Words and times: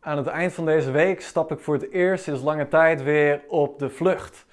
Aan 0.00 0.16
het 0.16 0.26
eind 0.26 0.52
van 0.52 0.64
deze 0.64 0.90
week 0.90 1.20
stap 1.20 1.52
ik 1.52 1.58
voor 1.58 1.74
het 1.74 1.90
eerst 1.90 2.24
sinds 2.24 2.42
lange 2.42 2.68
tijd 2.68 3.02
weer 3.02 3.40
op 3.48 3.78
de 3.78 3.90
vlucht 3.90 4.46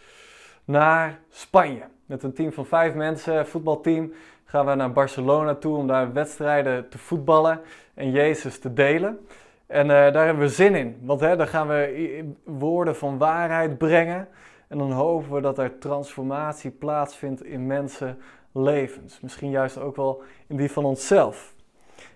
naar 0.63 1.19
Spanje. 1.29 1.83
Met 2.05 2.23
een 2.23 2.33
team 2.33 2.53
van 2.53 2.65
vijf 2.65 2.93
mensen, 2.93 3.47
voetbalteam, 3.47 4.13
gaan 4.45 4.65
we 4.65 4.75
naar 4.75 4.91
Barcelona 4.91 5.55
toe 5.55 5.77
om 5.77 5.87
daar 5.87 6.13
wedstrijden 6.13 6.89
te 6.89 6.97
voetballen 6.97 7.61
en 7.93 8.11
Jezus 8.11 8.59
te 8.59 8.73
delen. 8.73 9.27
En 9.67 9.85
uh, 9.85 9.91
daar 9.91 10.25
hebben 10.25 10.43
we 10.43 10.49
zin 10.49 10.75
in, 10.75 10.97
want 11.01 11.19
hè, 11.19 11.35
dan 11.35 11.47
gaan 11.47 11.67
we 11.67 12.33
woorden 12.43 12.95
van 12.95 13.17
waarheid 13.17 13.77
brengen. 13.77 14.27
En 14.67 14.77
dan 14.77 14.91
hopen 14.91 15.33
we 15.33 15.41
dat 15.41 15.57
er 15.57 15.77
transformatie 15.77 16.71
plaatsvindt 16.71 17.43
in 17.43 17.67
mensenlevens. 17.67 19.19
Misschien 19.21 19.49
juist 19.49 19.77
ook 19.77 19.95
wel 19.95 20.23
in 20.47 20.57
die 20.57 20.71
van 20.71 20.85
onszelf. 20.85 21.54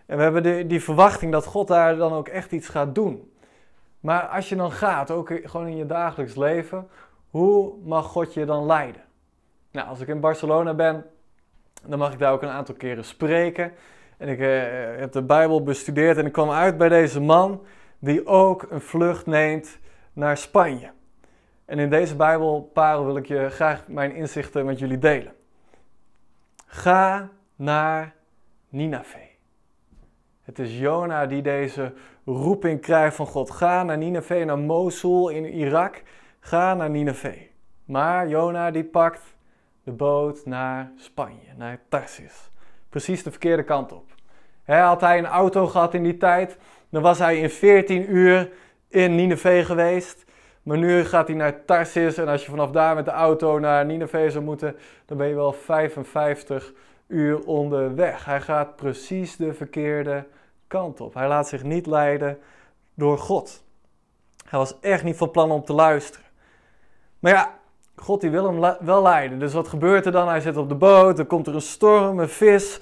En 0.09 0.17
we 0.17 0.23
hebben 0.23 0.43
de, 0.43 0.67
die 0.67 0.83
verwachting 0.83 1.31
dat 1.31 1.45
God 1.45 1.67
daar 1.67 1.95
dan 1.95 2.11
ook 2.11 2.27
echt 2.27 2.51
iets 2.51 2.67
gaat 2.67 2.95
doen. 2.95 3.33
Maar 3.99 4.27
als 4.27 4.49
je 4.49 4.55
dan 4.55 4.71
gaat, 4.71 5.11
ook 5.11 5.31
gewoon 5.43 5.67
in 5.67 5.77
je 5.77 5.85
dagelijks 5.85 6.35
leven, 6.35 6.87
hoe 7.29 7.73
mag 7.83 8.05
God 8.05 8.33
je 8.33 8.45
dan 8.45 8.65
leiden? 8.65 9.01
Nou, 9.71 9.87
als 9.87 9.99
ik 9.99 10.07
in 10.07 10.19
Barcelona 10.19 10.73
ben, 10.73 11.05
dan 11.85 11.99
mag 11.99 12.13
ik 12.13 12.19
daar 12.19 12.31
ook 12.31 12.41
een 12.41 12.49
aantal 12.49 12.75
keren 12.75 13.03
spreken. 13.03 13.71
En 14.17 14.27
ik 14.27 14.39
eh, 14.39 14.47
heb 14.99 15.11
de 15.11 15.21
Bijbel 15.21 15.63
bestudeerd 15.63 16.17
en 16.17 16.25
ik 16.25 16.31
kwam 16.31 16.51
uit 16.51 16.77
bij 16.77 16.89
deze 16.89 17.21
man 17.21 17.63
die 17.99 18.27
ook 18.27 18.67
een 18.69 18.81
vlucht 18.81 19.25
neemt 19.25 19.79
naar 20.13 20.37
Spanje. 20.37 20.91
En 21.65 21.79
in 21.79 21.89
deze 21.89 22.15
Bijbelparel 22.15 23.05
wil 23.05 23.17
ik 23.17 23.25
je 23.25 23.49
graag 23.49 23.87
mijn 23.87 24.15
inzichten 24.15 24.65
met 24.65 24.79
jullie 24.79 24.99
delen. 24.99 25.33
Ga 26.65 27.29
naar 27.55 28.13
Nineveh. 28.69 29.28
Het 30.49 30.59
is 30.59 30.79
Jona 30.79 31.25
die 31.25 31.41
deze 31.41 31.93
roeping 32.25 32.81
krijgt 32.81 33.15
van 33.15 33.27
God. 33.27 33.51
Ga 33.51 33.83
naar 33.83 33.97
Nineveh, 33.97 34.45
naar 34.45 34.59
Mosul 34.59 35.29
in 35.29 35.45
Irak. 35.45 36.01
Ga 36.39 36.73
naar 36.73 36.89
Nineveh. 36.89 37.41
Maar 37.85 38.27
Jona 38.27 38.71
die 38.71 38.83
pakt 38.83 39.21
de 39.83 39.91
boot 39.91 40.45
naar 40.45 40.91
Spanje, 40.95 41.53
naar 41.57 41.79
Tarsis. 41.89 42.51
Precies 42.89 43.23
de 43.23 43.29
verkeerde 43.29 43.63
kant 43.63 43.91
op. 43.91 44.05
had 44.65 45.01
hij 45.01 45.17
een 45.17 45.25
auto 45.25 45.67
gehad 45.67 45.93
in 45.93 46.03
die 46.03 46.17
tijd, 46.17 46.57
dan 46.89 47.01
was 47.01 47.19
hij 47.19 47.39
in 47.39 47.49
14 47.49 48.15
uur 48.15 48.51
in 48.87 49.15
Nineveh 49.15 49.65
geweest. 49.65 50.25
Maar 50.63 50.77
nu 50.77 51.03
gaat 51.03 51.27
hij 51.27 51.35
naar 51.35 51.65
Tarsis 51.65 52.17
en 52.17 52.27
als 52.27 52.43
je 52.43 52.49
vanaf 52.49 52.71
daar 52.71 52.95
met 52.95 53.05
de 53.05 53.11
auto 53.11 53.59
naar 53.59 53.85
Nineveh 53.85 54.29
zou 54.29 54.43
moeten, 54.43 54.75
dan 55.05 55.17
ben 55.17 55.27
je 55.27 55.35
wel 55.35 55.53
55 55.53 56.73
uur 57.07 57.45
onderweg. 57.45 58.25
Hij 58.25 58.41
gaat 58.41 58.75
precies 58.75 59.35
de 59.35 59.53
verkeerde 59.53 60.25
kant 60.69 61.01
op. 61.01 61.13
Hij 61.13 61.27
laat 61.27 61.47
zich 61.47 61.63
niet 61.63 61.85
leiden 61.85 62.37
door 62.93 63.17
God. 63.17 63.63
Hij 64.49 64.59
was 64.59 64.79
echt 64.79 65.03
niet 65.03 65.17
van 65.17 65.31
plan 65.31 65.51
om 65.51 65.65
te 65.65 65.73
luisteren. 65.73 66.25
Maar 67.19 67.31
ja, 67.31 67.59
God 67.95 68.21
die 68.21 68.29
wil 68.29 68.45
hem 68.45 68.75
wel 68.79 69.01
leiden. 69.01 69.39
Dus 69.39 69.53
wat 69.53 69.67
gebeurt 69.67 70.05
er 70.05 70.11
dan? 70.11 70.27
Hij 70.27 70.41
zit 70.41 70.57
op 70.57 70.69
de 70.69 70.75
boot, 70.75 71.19
er 71.19 71.25
komt 71.25 71.47
er 71.47 71.55
een 71.55 71.61
storm, 71.61 72.19
een 72.19 72.29
vis 72.29 72.79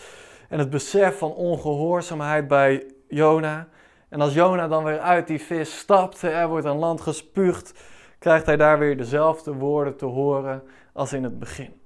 en 0.49 0.59
het 0.59 0.69
besef 0.69 1.17
van 1.17 1.33
ongehoorzaamheid 1.33 2.47
bij 2.47 2.91
Jona. 3.07 3.67
En 4.09 4.21
als 4.21 4.33
Jona 4.33 4.67
dan 4.67 4.83
weer 4.83 4.99
uit 4.99 5.27
die 5.27 5.41
vis 5.41 5.77
stapt, 5.77 6.21
er 6.21 6.47
wordt 6.47 6.65
aan 6.65 6.77
land 6.77 7.01
gespuugd, 7.01 7.73
krijgt 8.19 8.45
hij 8.45 8.57
daar 8.57 8.79
weer 8.79 8.97
dezelfde 8.97 9.53
woorden 9.53 9.97
te 9.97 10.05
horen 10.05 10.63
als 10.93 11.13
in 11.13 11.23
het 11.23 11.39
begin. 11.39 11.81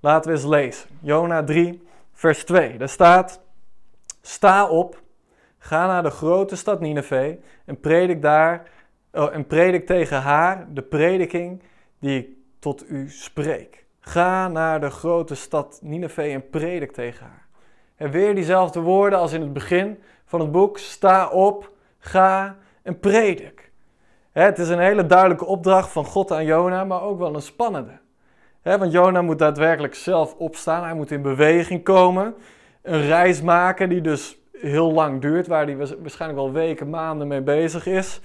Laten 0.00 0.30
we 0.30 0.36
eens 0.36 0.46
lezen. 0.46 0.88
Jona 1.00 1.44
3, 1.44 1.88
vers 2.12 2.44
2. 2.44 2.78
Daar 2.78 2.88
staat: 2.88 3.40
Sta 4.22 4.68
op, 4.68 5.02
ga 5.66 5.86
naar 5.86 6.02
de 6.02 6.10
grote 6.10 6.56
stad 6.56 6.80
Nineveh 6.80 7.36
en 7.64 7.80
predik 7.80 8.22
daar 8.22 8.70
oh, 9.12 9.34
en 9.34 9.46
predik 9.46 9.86
tegen 9.86 10.20
haar 10.20 10.66
de 10.72 10.82
prediking 10.82 11.62
die 11.98 12.18
ik 12.18 12.28
tot 12.58 12.90
u 12.90 13.10
spreek. 13.10 13.84
Ga 14.00 14.48
naar 14.48 14.80
de 14.80 14.90
grote 14.90 15.34
stad 15.34 15.78
Nineveh 15.82 16.34
en 16.34 16.50
predik 16.50 16.92
tegen 16.92 17.26
haar. 17.26 17.46
En 17.96 18.10
weer 18.10 18.34
diezelfde 18.34 18.80
woorden 18.80 19.18
als 19.18 19.32
in 19.32 19.40
het 19.40 19.52
begin 19.52 19.98
van 20.24 20.40
het 20.40 20.52
boek. 20.52 20.78
Sta 20.78 21.28
op, 21.28 21.70
ga 21.98 22.56
en 22.82 23.00
predik. 23.00 23.70
Het 24.32 24.58
is 24.58 24.68
een 24.68 24.78
hele 24.78 25.06
duidelijke 25.06 25.44
opdracht 25.44 25.90
van 25.90 26.04
God 26.04 26.32
aan 26.32 26.44
Jona, 26.44 26.84
maar 26.84 27.02
ook 27.02 27.18
wel 27.18 27.34
een 27.34 27.42
spannende. 27.42 27.98
Want 28.62 28.92
Jona 28.92 29.22
moet 29.22 29.38
daadwerkelijk 29.38 29.94
zelf 29.94 30.34
opstaan. 30.34 30.84
Hij 30.84 30.94
moet 30.94 31.10
in 31.10 31.22
beweging 31.22 31.82
komen. 31.82 32.34
Een 32.82 33.06
reis 33.06 33.42
maken 33.42 33.88
die 33.88 34.00
dus 34.00 34.38
heel 34.60 34.92
lang 34.92 35.20
duurt, 35.20 35.46
waar 35.46 35.66
hij 35.66 35.76
waarschijnlijk 35.76 36.40
wel 36.40 36.52
weken, 36.52 36.90
maanden 36.90 37.28
mee 37.28 37.42
bezig 37.42 37.86
is. 37.86 38.20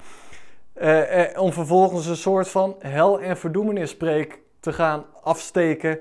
Eh, 0.73 1.31
eh, 1.31 1.41
om 1.41 1.53
vervolgens 1.53 2.05
een 2.05 2.15
soort 2.15 2.49
van 2.49 2.75
hel- 2.79 3.19
en 3.19 3.37
verdoemenispreek 3.37 4.41
te 4.59 4.73
gaan 4.73 5.05
afsteken 5.21 5.99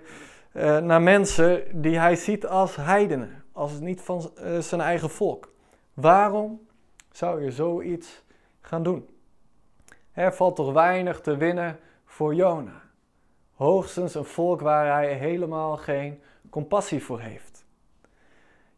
eh, 0.53 0.79
naar 0.79 1.03
mensen 1.03 1.63
die 1.83 1.99
hij 1.99 2.17
ziet 2.17 2.47
als 2.47 2.77
heidenen, 2.77 3.45
als 3.53 3.81
niet 3.81 4.01
van 4.01 4.31
zijn 4.59 4.81
eigen 4.81 5.11
volk. 5.11 5.53
Waarom 5.95 6.61
zou 7.13 7.45
je 7.45 7.51
zoiets 7.51 8.23
gaan 8.61 8.83
doen? 8.83 9.09
Er 10.13 10.35
valt 10.35 10.57
toch 10.57 10.73
weinig 10.73 11.21
te 11.21 11.37
winnen 11.37 11.79
voor 12.05 12.35
Jona. 12.35 12.83
Hoogstens 13.55 14.15
een 14.15 14.25
volk 14.25 14.61
waar 14.61 14.87
hij 14.93 15.13
helemaal 15.13 15.77
geen 15.77 16.23
compassie 16.51 17.05
voor 17.05 17.21
heeft. 17.21 17.50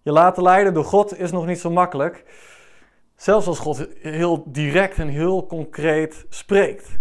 Je 0.03 0.13
laten 0.13 0.43
leiden 0.43 0.75
door 0.75 0.85
God 0.85 1.19
is 1.19 1.31
nog 1.31 1.47
niet 1.47 1.59
zo 1.59 1.71
makkelijk. 1.71 2.25
Zelfs 3.17 3.47
als 3.47 3.59
God 3.59 3.89
heel 4.01 4.43
direct 4.47 4.99
en 4.99 5.09
heel 5.09 5.47
concreet 5.47 6.27
spreekt. 6.29 6.99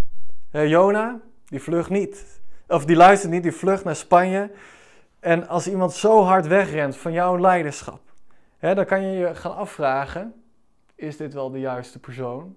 Jona, 0.51 1.21
die 1.45 1.61
vlucht 1.61 1.89
niet. 1.89 2.41
Of 2.67 2.85
die 2.85 2.95
luistert 2.95 3.31
niet, 3.31 3.43
die 3.43 3.51
vlucht 3.51 3.83
naar 3.83 3.95
Spanje. 3.95 4.51
En 5.19 5.47
als 5.47 5.67
iemand 5.67 5.93
zo 5.93 6.21
hard 6.21 6.47
wegrent 6.47 6.97
van 6.97 7.11
jouw 7.11 7.39
leiderschap, 7.39 8.01
hè, 8.57 8.75
dan 8.75 8.85
kan 8.85 9.01
je 9.01 9.17
je 9.17 9.35
gaan 9.35 9.55
afvragen: 9.55 10.43
is 10.95 11.17
dit 11.17 11.33
wel 11.33 11.51
de 11.51 11.59
juiste 11.59 11.99
persoon? 11.99 12.55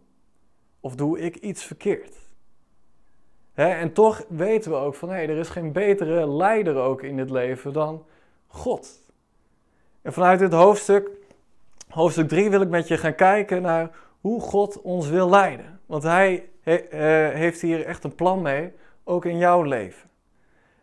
Of 0.80 0.94
doe 0.94 1.20
ik 1.20 1.36
iets 1.36 1.64
verkeerd? 1.64 2.16
Hè, 3.52 3.68
en 3.68 3.92
toch 3.92 4.24
weten 4.28 4.70
we 4.70 4.76
ook 4.76 4.94
van 4.94 5.08
hé, 5.08 5.16
er 5.16 5.38
is 5.38 5.48
geen 5.48 5.72
betere 5.72 6.28
leider 6.28 6.76
ook 6.76 7.02
in 7.02 7.16
dit 7.16 7.30
leven 7.30 7.72
dan 7.72 8.06
God. 8.46 9.03
En 10.04 10.12
vanuit 10.12 10.38
dit 10.38 10.52
hoofdstuk, 10.52 11.10
hoofdstuk 11.88 12.28
3, 12.28 12.50
wil 12.50 12.60
ik 12.60 12.68
met 12.68 12.88
je 12.88 12.96
gaan 12.96 13.14
kijken 13.14 13.62
naar 13.62 13.90
hoe 14.20 14.40
God 14.40 14.82
ons 14.82 15.08
wil 15.08 15.30
leiden. 15.30 15.80
Want 15.86 16.02
Hij 16.02 16.48
eh, 16.62 16.78
heeft 17.28 17.60
hier 17.60 17.84
echt 17.84 18.04
een 18.04 18.14
plan 18.14 18.42
mee, 18.42 18.72
ook 19.04 19.24
in 19.24 19.38
jouw 19.38 19.62
leven. 19.62 20.08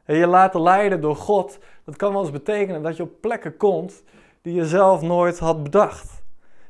En 0.05 0.15
je 0.15 0.27
laten 0.27 0.61
leiden 0.61 1.01
door 1.01 1.15
God, 1.15 1.59
dat 1.85 1.95
kan 1.95 2.11
wel 2.11 2.21
eens 2.21 2.31
betekenen 2.31 2.81
dat 2.81 2.97
je 2.97 3.03
op 3.03 3.21
plekken 3.21 3.57
komt 3.57 4.03
die 4.41 4.53
je 4.53 4.65
zelf 4.65 5.01
nooit 5.01 5.39
had 5.39 5.63
bedacht. 5.63 6.23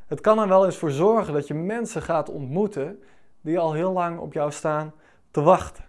Het 0.07 0.22
kan 0.22 0.40
er 0.40 0.47
wel 0.47 0.66
eens 0.66 0.78
voor 0.78 0.91
zorgen 0.91 1.34
dat 1.34 1.47
je 1.47 1.53
mensen 1.53 2.01
gaat 2.01 2.29
ontmoeten 2.29 3.03
die 3.41 3.59
al 3.59 3.73
heel 3.73 3.91
lang 3.91 4.19
op 4.19 4.34
jou 4.34 4.51
staan 4.51 4.94
te 5.31 5.41
wachten. 5.41 5.84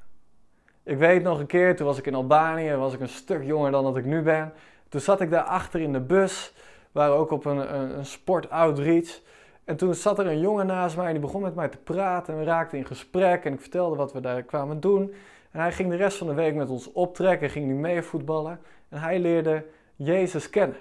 Ik 0.83 0.99
weet 0.99 1.23
nog 1.23 1.39
een 1.39 1.47
keer, 1.47 1.77
toen 1.77 1.87
was 1.87 1.99
ik 1.99 2.07
in 2.07 2.15
Albanië, 2.15 2.75
was 2.75 2.95
ik 2.95 3.01
een 3.01 3.09
stuk 3.09 3.45
jonger 3.45 3.71
dan 3.71 3.85
dat 3.85 3.97
ik 3.97 4.05
nu 4.05 4.23
ben. 4.23 4.53
Toen 4.93 5.01
zat 5.01 5.21
ik 5.21 5.31
daar 5.31 5.43
achter 5.43 5.81
in 5.81 5.93
de 5.93 6.01
bus, 6.01 6.55
waren 6.91 7.15
ook 7.15 7.31
op 7.31 7.45
een, 7.45 7.75
een, 7.75 7.99
een 7.99 8.07
sport-outreach. 8.07 9.21
En 9.65 9.77
toen 9.77 9.95
zat 9.95 10.19
er 10.19 10.27
een 10.27 10.41
jongen 10.41 10.67
naast 10.67 10.97
mij 10.97 11.07
en 11.07 11.13
die 11.13 11.21
begon 11.21 11.43
met 11.43 11.55
mij 11.55 11.69
te 11.69 11.77
praten 11.77 12.33
en 12.33 12.39
we 12.39 12.47
raakten 12.47 12.79
in 12.79 12.87
gesprek 12.87 13.45
en 13.45 13.53
ik 13.53 13.61
vertelde 13.61 13.97
wat 13.97 14.13
we 14.13 14.21
daar 14.21 14.43
kwamen 14.43 14.81
doen. 14.81 15.15
En 15.51 15.61
hij 15.61 15.73
ging 15.73 15.91
de 15.91 15.97
rest 15.97 16.17
van 16.19 16.27
de 16.27 16.35
week 16.35 16.55
met 16.55 16.71
ons 16.71 16.93
optrekken, 16.93 17.51
ging 17.51 17.67
nu 17.67 17.75
mee 17.75 18.03
voetballen 18.03 18.61
en 18.89 18.99
hij 18.99 19.19
leerde 19.19 19.65
Jezus 19.97 20.51
kennen. 20.51 20.77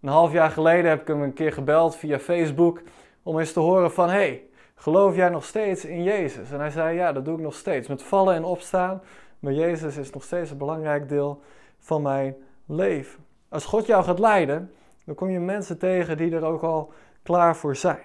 Een 0.00 0.08
half 0.08 0.32
jaar 0.32 0.50
geleden 0.50 0.90
heb 0.90 1.00
ik 1.00 1.06
hem 1.06 1.22
een 1.22 1.32
keer 1.32 1.52
gebeld 1.52 1.96
via 1.96 2.18
Facebook 2.18 2.82
om 3.22 3.38
eens 3.38 3.52
te 3.52 3.60
horen 3.60 3.92
van, 3.92 4.08
hey, 4.08 4.42
geloof 4.74 5.16
jij 5.16 5.28
nog 5.28 5.44
steeds 5.44 5.84
in 5.84 6.02
Jezus? 6.02 6.50
En 6.50 6.58
hij 6.58 6.70
zei, 6.70 6.96
ja, 6.96 7.12
dat 7.12 7.24
doe 7.24 7.36
ik 7.36 7.42
nog 7.42 7.54
steeds, 7.54 7.88
met 7.88 8.02
vallen 8.02 8.34
en 8.34 8.44
opstaan. 8.44 9.02
Maar 9.38 9.52
Jezus 9.52 9.96
is 9.96 10.10
nog 10.10 10.22
steeds 10.22 10.50
een 10.50 10.58
belangrijk 10.58 11.08
deel 11.08 11.42
van 11.78 12.02
mijn 12.02 12.34
leven. 12.66 13.30
Als 13.52 13.64
God 13.64 13.86
jou 13.86 14.04
gaat 14.04 14.18
leiden, 14.18 14.72
dan 15.04 15.14
kom 15.14 15.30
je 15.30 15.40
mensen 15.40 15.78
tegen 15.78 16.16
die 16.16 16.34
er 16.34 16.44
ook 16.44 16.62
al 16.62 16.92
klaar 17.22 17.56
voor 17.56 17.76
zijn. 17.76 18.04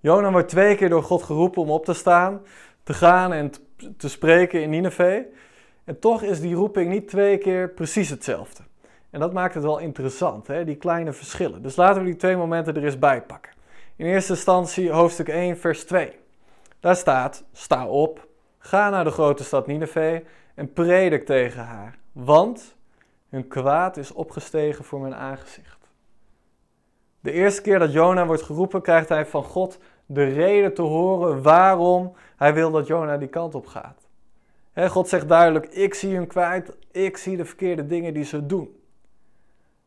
Jona 0.00 0.30
wordt 0.30 0.48
twee 0.48 0.76
keer 0.76 0.88
door 0.88 1.02
God 1.02 1.22
geroepen 1.22 1.62
om 1.62 1.70
op 1.70 1.84
te 1.84 1.94
staan, 1.94 2.40
te 2.82 2.94
gaan 2.94 3.32
en 3.32 3.52
te 3.96 4.08
spreken 4.08 4.62
in 4.62 4.70
Nineveh. 4.70 5.24
En 5.84 5.98
toch 5.98 6.22
is 6.22 6.40
die 6.40 6.54
roeping 6.54 6.88
niet 6.88 7.08
twee 7.08 7.38
keer 7.38 7.70
precies 7.70 8.10
hetzelfde. 8.10 8.62
En 9.10 9.20
dat 9.20 9.32
maakt 9.32 9.54
het 9.54 9.62
wel 9.62 9.78
interessant, 9.78 10.46
hè? 10.46 10.64
die 10.64 10.76
kleine 10.76 11.12
verschillen. 11.12 11.62
Dus 11.62 11.76
laten 11.76 12.02
we 12.02 12.06
die 12.08 12.16
twee 12.16 12.36
momenten 12.36 12.76
er 12.76 12.84
eens 12.84 12.98
bij 12.98 13.22
pakken. 13.22 13.52
In 13.96 14.06
eerste 14.06 14.32
instantie 14.32 14.90
hoofdstuk 14.90 15.28
1, 15.28 15.58
vers 15.58 15.84
2. 15.84 16.12
Daar 16.80 16.96
staat: 16.96 17.44
Sta 17.52 17.86
op, 17.86 18.26
ga 18.58 18.90
naar 18.90 19.04
de 19.04 19.10
grote 19.10 19.44
stad 19.44 19.66
Nineveh 19.66 20.20
en 20.54 20.72
predik 20.72 21.26
tegen 21.26 21.64
haar, 21.64 21.98
want 22.12 22.75
hun 23.28 23.48
kwaad 23.48 23.96
is 23.96 24.12
opgestegen 24.12 24.84
voor 24.84 25.00
mijn 25.00 25.14
aangezicht. 25.14 25.88
De 27.20 27.32
eerste 27.32 27.62
keer 27.62 27.78
dat 27.78 27.92
Jona 27.92 28.26
wordt 28.26 28.42
geroepen, 28.42 28.82
krijgt 28.82 29.08
hij 29.08 29.26
van 29.26 29.44
God 29.44 29.78
de 30.06 30.24
reden 30.24 30.74
te 30.74 30.82
horen 30.82 31.42
waarom 31.42 32.12
hij 32.36 32.54
wil 32.54 32.70
dat 32.70 32.86
Jona 32.86 33.16
die 33.16 33.28
kant 33.28 33.54
op 33.54 33.66
gaat. 33.66 34.06
God 34.76 35.08
zegt 35.08 35.28
duidelijk: 35.28 35.66
Ik 35.66 35.94
zie 35.94 36.14
hem 36.14 36.26
kwijt, 36.26 36.76
ik 36.90 37.16
zie 37.16 37.36
de 37.36 37.44
verkeerde 37.44 37.86
dingen 37.86 38.14
die 38.14 38.24
ze 38.24 38.46
doen. 38.46 38.80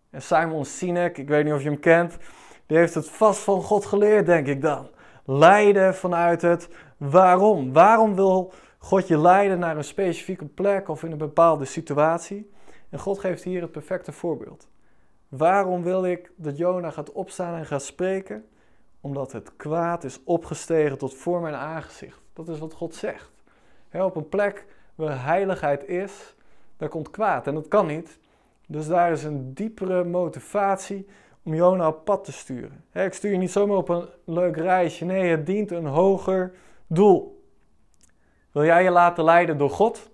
En 0.10 0.22
Simon 0.22 0.66
Sinek, 0.66 1.18
ik 1.18 1.28
weet 1.28 1.44
niet 1.44 1.54
of 1.54 1.62
je 1.62 1.70
hem 1.70 1.80
kent, 1.80 2.18
die 2.66 2.78
heeft 2.78 2.94
het 2.94 3.10
vast 3.10 3.40
van 3.40 3.62
God 3.62 3.86
geleerd, 3.86 4.26
denk 4.26 4.48
ik 4.48 4.62
dan. 4.62 4.90
Leiden 5.26 5.96
vanuit 5.96 6.42
het 6.42 6.70
waarom. 6.98 7.74
Waarom 7.74 8.16
wil 8.16 8.54
God 8.78 9.08
je 9.08 9.18
leiden 9.18 9.60
naar 9.60 9.78
een 9.78 9.84
specifieke 9.84 10.46
plek 10.46 10.90
of 10.90 11.04
in 11.04 11.12
een 11.12 11.18
bepaalde 11.18 11.66
situatie? 11.66 12.52
En 12.90 13.00
God 13.00 13.20
geeft 13.20 13.44
hier 13.44 13.62
het 13.62 13.72
perfecte 13.72 14.12
voorbeeld. 14.12 14.68
Waarom 15.28 15.84
wil 15.84 16.06
ik 16.06 16.32
dat 16.36 16.58
Jona 16.58 16.92
gaat 16.92 17.12
opstaan 17.12 17.56
en 17.56 17.66
gaat 17.66 17.84
spreken? 17.84 18.46
Omdat 19.02 19.32
het 19.32 19.56
kwaad 19.56 20.04
is 20.04 20.20
opgestegen 20.24 20.98
tot 20.98 21.14
voor 21.14 21.42
mijn 21.42 21.56
aangezicht. 21.56 22.20
Dat 22.34 22.48
is 22.48 22.60
wat 22.60 22.74
God 22.74 22.96
zegt. 22.96 23.32
op 23.92 24.16
een 24.16 24.30
plek 24.30 24.66
waar 24.96 25.24
heiligheid 25.24 25.88
is, 25.88 26.36
daar 26.78 26.90
komt 26.90 27.10
kwaad. 27.10 27.48
En 27.48 27.54
dat 27.54 27.68
kan 27.68 27.88
niet. 27.88 28.20
Dus 28.68 28.88
daar 28.88 29.12
is 29.12 29.24
een 29.24 29.54
diepere 29.54 30.04
motivatie 30.04 31.08
om 31.44 31.54
Jona 31.54 31.88
op 31.88 32.06
pad 32.06 32.24
te 32.24 32.32
sturen. 32.32 32.84
ik 32.94 33.14
stuur 33.14 33.32
je 33.32 33.38
niet 33.38 33.52
zomaar 33.52 33.78
op 33.78 33.90
een 33.90 34.08
leuk 34.26 34.56
reisje. 34.58 35.06
Nee, 35.06 35.30
het 35.30 35.46
dient 35.46 35.72
een 35.72 35.86
hoger 35.86 36.54
doel. 36.88 37.44
Wil 38.52 38.64
jij 38.64 38.84
je 38.84 38.90
laten 38.90 39.24
leiden 39.24 39.58
door 39.58 39.70
God? 39.70 40.10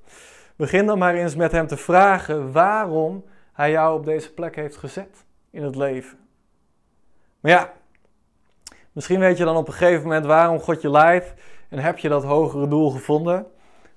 Begin 0.55 0.85
dan 0.85 0.97
maar 0.97 1.13
eens 1.13 1.35
met 1.35 1.51
hem 1.51 1.67
te 1.67 1.77
vragen 1.77 2.51
waarom 2.51 3.25
hij 3.53 3.71
jou 3.71 3.97
op 3.97 4.05
deze 4.05 4.33
plek 4.33 4.55
heeft 4.55 4.75
gezet 4.75 5.25
in 5.49 5.63
het 5.63 5.75
leven. 5.75 6.17
Maar 7.39 7.51
ja, 7.51 7.73
misschien 8.91 9.19
weet 9.19 9.37
je 9.37 9.43
dan 9.43 9.57
op 9.57 9.67
een 9.67 9.73
gegeven 9.73 10.03
moment 10.03 10.25
waarom 10.25 10.59
God 10.59 10.81
je 10.81 10.89
leidt 10.89 11.33
en 11.69 11.79
heb 11.79 11.97
je 11.97 12.09
dat 12.09 12.23
hogere 12.23 12.67
doel 12.67 12.89
gevonden. 12.89 13.47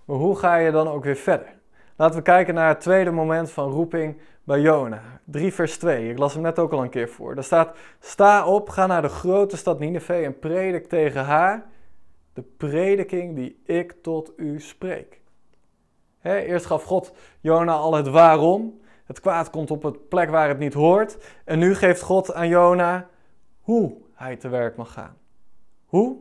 Maar 0.04 0.16
hoe 0.16 0.36
ga 0.36 0.56
je 0.56 0.70
dan 0.70 0.88
ook 0.88 1.04
weer 1.04 1.16
verder? 1.16 1.56
Laten 1.96 2.16
we 2.16 2.22
kijken 2.22 2.54
naar 2.54 2.68
het 2.68 2.80
tweede 2.80 3.10
moment 3.10 3.50
van 3.50 3.70
roeping 3.70 4.20
bij 4.44 4.60
Jona. 4.60 5.02
3 5.24 5.52
vers 5.54 5.78
2. 5.78 6.10
Ik 6.10 6.18
las 6.18 6.34
hem 6.34 6.42
net 6.42 6.58
ook 6.58 6.72
al 6.72 6.82
een 6.82 6.90
keer 6.90 7.08
voor. 7.08 7.34
Daar 7.34 7.44
staat: 7.44 7.76
Sta 8.00 8.46
op, 8.46 8.68
ga 8.68 8.86
naar 8.86 9.02
de 9.02 9.08
grote 9.08 9.56
stad 9.56 9.78
Nineveh 9.78 10.24
en 10.24 10.38
predik 10.38 10.88
tegen 10.88 11.24
haar 11.24 11.66
de 12.32 12.42
prediking 12.56 13.36
die 13.36 13.62
ik 13.64 13.94
tot 14.02 14.32
u 14.36 14.60
spreek. 14.60 15.20
Eerst 16.22 16.66
gaf 16.66 16.82
God 16.84 17.12
Jona 17.40 17.72
al 17.72 17.94
het 17.94 18.08
waarom. 18.08 18.80
Het 19.04 19.20
kwaad 19.20 19.50
komt 19.50 19.70
op 19.70 19.82
het 19.82 20.08
plek 20.08 20.30
waar 20.30 20.48
het 20.48 20.58
niet 20.58 20.74
hoort. 20.74 21.18
En 21.44 21.58
nu 21.58 21.74
geeft 21.74 22.02
God 22.02 22.34
aan 22.34 22.48
Jona 22.48 23.08
hoe 23.60 23.96
hij 24.14 24.36
te 24.36 24.48
werk 24.48 24.76
mag 24.76 24.92
gaan. 24.92 25.16
Hoe? 25.86 26.16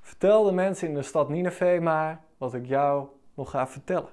Vertel 0.00 0.44
de 0.44 0.52
mensen 0.52 0.88
in 0.88 0.94
de 0.94 1.02
stad 1.02 1.28
Nineveh 1.28 1.80
maar 1.80 2.20
wat 2.38 2.54
ik 2.54 2.66
jou 2.66 3.06
nog 3.34 3.50
ga 3.50 3.66
vertellen. 3.66 4.10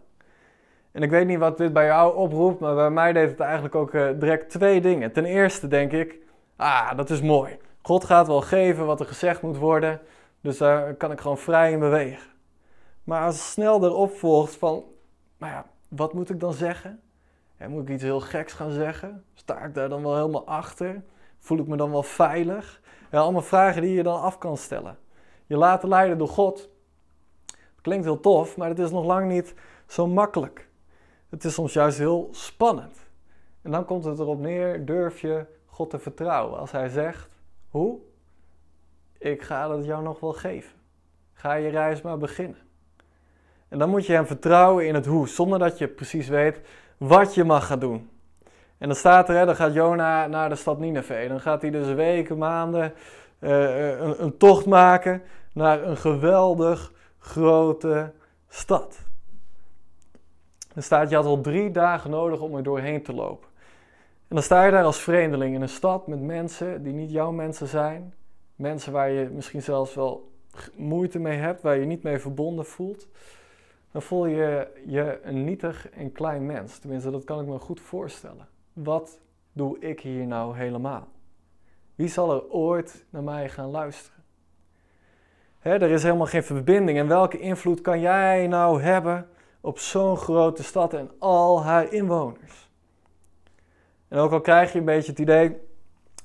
En 0.92 1.04
ik 1.04 1.10
weet 1.10 1.28
niet 1.28 1.40
wat 1.40 1.58
dit 1.58 1.74
bij 1.74 1.86
jou 1.86 2.16
oproept, 2.16 2.60
maar 2.60 2.76
bij 2.76 2.90
mij 2.90 3.14
deed 3.14 3.30
het 3.30 3.40
eigenlijk 3.40 3.76
ook 3.76 3.94
uh, 3.94 4.10
direct 4.20 4.50
twee 4.50 4.82
dingen. 4.82 5.12
Ten 5.12 5.26
eerste 5.26 5.68
denk 5.68 5.92
ik, 5.92 6.18
ah, 6.56 6.98
dat 6.98 7.10
is 7.10 7.22
mooi. 7.22 7.58
God 7.82 8.04
gaat 8.04 8.28
wel 8.28 8.42
geven 8.42 8.86
wat 8.86 9.00
er 9.00 9.06
gezegd 9.06 9.42
moet 9.42 9.58
worden, 9.58 10.02
dus 10.42 10.58
daar 10.58 10.94
kan 10.94 11.12
ik 11.12 11.20
gewoon 11.20 11.38
vrij 11.38 11.72
in 11.72 11.80
bewegen. 11.80 12.30
Maar 13.04 13.26
als 13.26 13.52
snel 13.52 13.84
erop 13.84 14.12
volgt 14.12 14.56
van, 14.56 14.84
maar 15.46 15.54
ja, 15.54 15.66
wat 15.88 16.14
moet 16.14 16.30
ik 16.30 16.40
dan 16.40 16.54
zeggen? 16.54 17.00
moet 17.68 17.82
ik 17.82 17.90
iets 17.90 18.04
heel 18.04 18.20
geks 18.20 18.54
gaan 18.54 18.72
zeggen? 18.72 19.26
Sta 19.34 19.60
ik 19.60 19.74
daar 19.74 19.90
dan 19.90 20.04
wel 20.04 20.16
helemaal 20.16 20.48
achter? 20.48 21.04
Voel 21.40 21.58
ik 21.58 21.68
me 21.68 21.78
dan 21.78 21.92
wel 21.92 22.04
veilig? 22.04 22.82
Allemaal 23.12 23.42
vragen 23.42 23.82
die 23.82 23.96
je 23.96 24.04
dan 24.04 24.22
af 24.22 24.38
kan 24.38 24.58
stellen. 24.58 24.98
Je 25.46 25.58
laten 25.58 25.90
leiden 25.90 26.18
door 26.18 26.28
God. 26.28 26.70
Klinkt 27.82 28.06
heel 28.06 28.20
tof, 28.20 28.58
maar 28.58 28.70
het 28.70 28.80
is 28.80 28.92
nog 28.92 29.06
lang 29.06 29.28
niet 29.28 29.54
zo 29.88 30.08
makkelijk. 30.08 30.70
Het 31.30 31.44
is 31.44 31.54
soms 31.54 31.74
juist 31.74 31.98
heel 31.98 32.28
spannend. 32.32 32.98
En 33.62 33.72
dan 33.72 33.86
komt 33.86 34.04
het 34.04 34.20
erop 34.20 34.40
neer, 34.40 34.86
durf 34.86 35.22
je 35.22 35.46
God 35.66 35.90
te 35.90 36.00
vertrouwen. 36.00 36.60
Als 36.60 36.72
hij 36.72 36.90
zegt, 36.90 37.30
hoe? 37.70 38.00
Ik 39.18 39.42
ga 39.42 39.76
het 39.76 39.86
jou 39.86 40.04
nog 40.04 40.20
wel 40.20 40.34
geven. 40.34 40.78
Ga 41.34 41.54
je 41.54 41.70
reis 41.70 42.02
maar 42.02 42.18
beginnen. 42.18 42.65
En 43.70 43.80
dan 43.80 43.90
moet 43.90 44.06
je 44.06 44.14
hem 44.14 44.26
vertrouwen 44.26 44.88
in 44.88 44.96
het 44.96 45.06
hoe, 45.06 45.28
zonder 45.28 45.60
dat 45.60 45.78
je 45.78 45.88
precies 45.88 46.28
weet 46.28 46.62
wat 46.98 47.34
je 47.34 47.44
mag 47.44 47.68
gaan 47.68 47.80
doen. 47.80 48.10
En 48.78 48.88
dan 48.88 48.96
staat 48.96 49.30
er, 49.30 49.36
hè, 49.36 49.46
dan 49.46 49.56
gaat 49.56 49.74
Jona 49.74 50.28
naar 50.28 50.50
de 50.50 50.56
stad 50.56 50.80
Nineveh. 50.80 51.30
Dan 51.30 51.40
gaat 51.42 51.62
hij 51.62 51.72
dus 51.72 51.94
weken, 51.94 52.38
maanden 52.38 52.94
uh, 53.40 54.00
een, 54.00 54.24
een 54.24 54.38
tocht 54.38 54.66
maken 54.66 55.22
naar 55.54 55.84
een 55.84 55.98
geweldig 55.98 56.94
grote 57.20 58.12
stad. 58.48 59.00
Er 60.76 60.84
staat, 60.84 61.10
je 61.10 61.16
had 61.16 61.26
al 61.26 61.42
drie 61.42 61.72
dagen 61.72 62.10
nodig 62.10 62.40
om 62.40 62.56
er 62.56 62.64
doorheen 62.64 63.04
te 63.04 63.14
lopen. 63.14 63.48
En 64.28 64.36
dan 64.36 64.44
sta 64.44 64.66
je 64.66 64.72
daar 64.72 64.84
als 64.84 65.00
vreemdeling 65.00 65.56
in 65.56 65.62
een 65.62 65.70
stad 65.70 66.08
met 66.08 66.22
mensen 66.22 66.84
die 66.84 66.94
niet 66.94 67.12
jouw 67.12 67.32
mensen 67.32 67.68
zijn. 67.68 68.14
Mensen 68.56 68.92
waar 68.92 69.10
je 69.10 69.30
misschien 69.30 69.62
zelfs 69.62 69.96
wel 69.96 70.32
moeite 70.76 71.20
mee 71.20 71.38
hebt, 71.38 71.62
waar 71.62 71.78
je 71.78 71.86
niet 71.86 72.04
mee 72.04 72.20
verbonden 72.20 72.66
voelt. 72.66 73.08
Dan 73.96 74.04
voel 74.04 74.26
je 74.26 74.68
je 74.86 75.20
een 75.24 75.44
nietig 75.44 75.90
en 75.90 76.12
klein 76.12 76.46
mens. 76.46 76.80
Tenminste, 76.80 77.12
dat 77.12 77.24
kan 77.24 77.40
ik 77.40 77.48
me 77.48 77.60
goed 77.60 77.80
voorstellen. 77.80 78.48
Wat 78.74 79.20
doe 79.54 79.80
ik 79.80 80.00
hier 80.00 80.26
nou 80.28 80.58
helemaal? 80.58 81.08
Wie 81.96 82.08
zal 82.08 82.34
er 82.34 82.50
ooit 82.50 83.06
naar 83.10 83.24
mij 83.24 83.50
gaan 83.50 83.70
luisteren? 83.70 84.24
er 85.62 85.82
is 85.82 86.04
helemaal 86.04 86.26
geen 86.26 86.44
verbinding. 86.44 86.98
En 86.98 87.08
welke 87.08 87.40
invloed 87.40 87.82
kan 87.82 88.00
jij 88.00 88.48
nou 88.48 88.82
hebben 88.82 89.28
op 89.62 89.80
zo'n 89.80 90.18
grote 90.18 90.64
stad 90.64 90.94
en 90.94 91.12
al 91.20 91.64
haar 91.64 91.94
inwoners? 91.94 92.70
En 94.08 94.18
ook 94.18 94.32
al 94.32 94.42
krijg 94.42 94.74
je 94.74 94.80
een 94.80 94.86
beetje 94.86 95.12
het 95.12 95.20
idee 95.20 95.58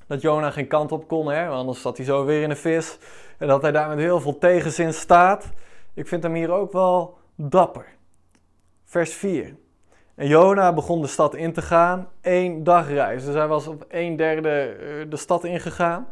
dat 0.07 0.21
Jona 0.21 0.51
geen 0.51 0.67
kant 0.67 0.91
op 0.91 1.07
kon, 1.07 1.31
hè, 1.31 1.47
anders 1.47 1.81
zat 1.81 1.97
hij 1.97 2.05
zo 2.05 2.25
weer 2.25 2.41
in 2.41 2.49
de 2.49 2.55
vis. 2.55 2.97
En 3.37 3.47
dat 3.47 3.61
hij 3.61 3.71
daar 3.71 3.89
met 3.89 3.97
heel 3.97 4.21
veel 4.21 4.37
tegenzin 4.37 4.93
staat. 4.93 5.49
Ik 5.93 6.07
vind 6.07 6.23
hem 6.23 6.33
hier 6.33 6.51
ook 6.51 6.71
wel 6.71 7.19
dapper. 7.35 7.85
Vers 8.83 9.13
4. 9.13 9.55
En 10.15 10.27
Jona 10.27 10.73
begon 10.73 11.01
de 11.01 11.07
stad 11.07 11.35
in 11.35 11.53
te 11.53 11.61
gaan, 11.61 12.09
één 12.21 12.63
dagreis. 12.63 13.25
Dus 13.25 13.35
hij 13.35 13.47
was 13.47 13.67
op 13.67 13.85
een 13.87 14.15
derde 14.15 14.49
eh, 14.49 15.09
de 15.09 15.17
stad 15.17 15.43
ingegaan. 15.43 16.07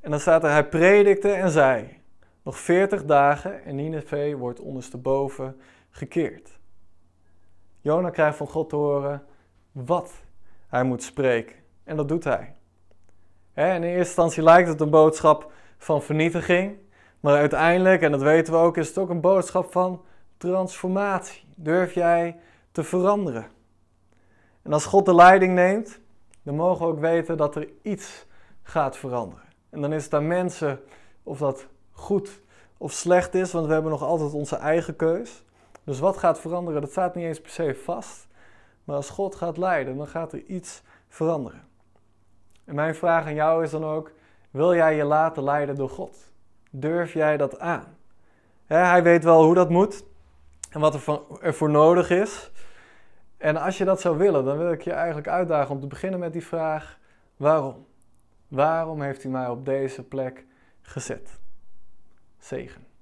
En 0.00 0.10
dan 0.10 0.20
staat 0.20 0.44
er, 0.44 0.50
hij 0.50 0.68
predikte 0.68 1.30
en 1.30 1.50
zei, 1.50 2.02
nog 2.42 2.58
veertig 2.58 3.04
dagen 3.04 3.64
en 3.64 3.74
Nineveh 3.74 4.36
wordt 4.36 4.60
ondersteboven 4.60 5.60
gekeerd. 5.90 6.58
Jona 7.80 8.10
krijgt 8.10 8.36
van 8.36 8.48
God 8.48 8.68
te 8.68 8.76
horen 8.76 9.22
wat 9.72 10.12
hij 10.68 10.84
moet 10.84 11.02
spreken. 11.02 11.56
En 11.84 11.96
dat 11.96 12.08
doet 12.08 12.24
hij. 12.24 12.54
in 13.54 13.82
eerste 13.82 13.98
instantie 13.98 14.42
lijkt 14.42 14.68
het 14.68 14.80
een 14.80 14.90
boodschap 14.90 15.52
van 15.78 16.02
vernietiging. 16.02 16.76
Maar 17.20 17.36
uiteindelijk, 17.36 18.02
en 18.02 18.10
dat 18.10 18.22
weten 18.22 18.52
we 18.52 18.58
ook, 18.58 18.76
is 18.76 18.88
het 18.88 18.98
ook 18.98 19.10
een 19.10 19.20
boodschap 19.20 19.72
van 19.72 20.04
transformatie. 20.36 21.44
Durf 21.56 21.94
jij 21.94 22.38
te 22.72 22.84
veranderen? 22.84 23.46
En 24.62 24.72
als 24.72 24.84
God 24.84 25.06
de 25.06 25.14
leiding 25.14 25.54
neemt, 25.54 26.00
dan 26.42 26.54
mogen 26.54 26.86
we 26.86 26.92
ook 26.92 27.00
weten 27.00 27.36
dat 27.36 27.56
er 27.56 27.68
iets 27.82 28.26
gaat 28.62 28.96
veranderen. 28.96 29.44
En 29.70 29.80
dan 29.80 29.92
is 29.92 30.04
het 30.04 30.14
aan 30.14 30.26
mensen 30.26 30.80
of 31.22 31.38
dat 31.38 31.66
goed 31.92 32.40
of 32.78 32.92
slecht 32.92 33.34
is, 33.34 33.52
want 33.52 33.66
we 33.66 33.72
hebben 33.72 33.90
nog 33.90 34.02
altijd 34.02 34.32
onze 34.32 34.56
eigen 34.56 34.96
keus. 34.96 35.44
Dus 35.84 35.98
wat 35.98 36.16
gaat 36.16 36.40
veranderen, 36.40 36.80
dat 36.80 36.90
staat 36.90 37.14
niet 37.14 37.24
eens 37.24 37.40
per 37.40 37.50
se 37.50 37.74
vast. 37.74 38.26
Maar 38.84 38.96
als 38.96 39.10
God 39.10 39.34
gaat 39.34 39.56
leiden, 39.56 39.96
dan 39.96 40.06
gaat 40.06 40.32
er 40.32 40.42
iets 40.46 40.82
veranderen. 41.08 41.62
En 42.64 42.74
mijn 42.74 42.94
vraag 42.94 43.26
aan 43.26 43.34
jou 43.34 43.62
is 43.62 43.70
dan 43.70 43.84
ook: 43.84 44.12
wil 44.50 44.74
jij 44.74 44.96
je 44.96 45.04
laten 45.04 45.42
leiden 45.42 45.74
door 45.74 45.90
God? 45.90 46.16
Durf 46.70 47.12
jij 47.12 47.36
dat 47.36 47.58
aan? 47.58 47.96
hij 48.66 49.02
weet 49.02 49.24
wel 49.24 49.44
hoe 49.44 49.54
dat 49.54 49.70
moet 49.70 50.04
en 50.74 50.80
wat 50.80 50.94
er, 51.40 51.54
voor 51.54 51.70
nodig 51.70 52.10
is. 52.10 52.50
En 53.36 53.56
als 53.56 53.78
je 53.78 53.84
dat 53.84 54.00
zou 54.00 54.18
willen, 54.18 54.44
dan 54.44 54.58
wil 54.58 54.72
ik 54.72 54.82
je 54.82 54.92
eigenlijk 54.92 55.28
uitdagen 55.28 55.74
om 55.74 55.80
te 55.80 55.86
beginnen 55.86 56.20
met 56.20 56.32
die 56.32 56.46
vraag: 56.46 56.98
waarom? 57.36 57.86
Waarom 58.48 59.02
heeft 59.02 59.22
hij 59.22 59.32
mij 59.32 59.48
op 59.48 59.64
deze 59.64 60.02
plek 60.02 60.46
gezet? 60.82 61.40
Zegen. 62.38 62.93